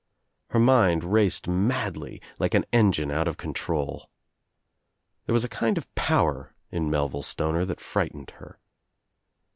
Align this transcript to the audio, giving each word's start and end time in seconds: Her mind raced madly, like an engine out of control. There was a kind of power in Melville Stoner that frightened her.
Her 0.49 0.57
mind 0.57 1.03
raced 1.03 1.47
madly, 1.47 2.23
like 2.39 2.55
an 2.55 2.65
engine 2.73 3.11
out 3.11 3.27
of 3.27 3.37
control. 3.37 4.09
There 5.27 5.33
was 5.33 5.43
a 5.45 5.47
kind 5.47 5.77
of 5.77 5.93
power 5.93 6.55
in 6.71 6.89
Melville 6.89 7.21
Stoner 7.21 7.65
that 7.65 7.79
frightened 7.79 8.31
her. 8.37 8.57